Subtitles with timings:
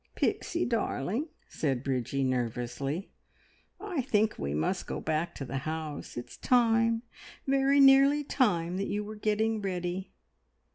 [0.15, 3.11] "Pixie darling," said Bridgie nervously,
[3.79, 6.17] "I think we must go back to the house.
[6.17, 7.03] It's time
[7.45, 10.11] very nearly time that you were getting ready.